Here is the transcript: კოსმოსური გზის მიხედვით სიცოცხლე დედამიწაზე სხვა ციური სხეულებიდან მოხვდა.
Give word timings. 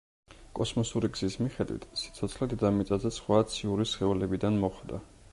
კოსმოსური 0.59 1.09
გზის 1.17 1.35
მიხედვით 1.41 1.83
სიცოცხლე 2.03 2.47
დედამიწაზე 2.53 3.11
სხვა 3.17 3.41
ციური 3.57 3.85
სხეულებიდან 3.91 4.57
მოხვდა. 4.65 5.03